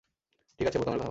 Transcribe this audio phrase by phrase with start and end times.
[0.59, 0.99] ঠিকাছে, বোতামের কথা বাদ।